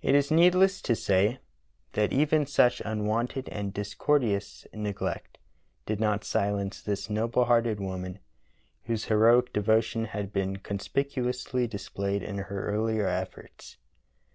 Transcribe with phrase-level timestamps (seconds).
[0.00, 1.38] It is needless to say
[1.92, 5.36] that even such unwonted and discourteous neglect
[5.84, 8.20] did not silence this noble hearted woman,
[8.84, 13.76] whose heroic devotion had been conspicuously displayed in her earlier efforts.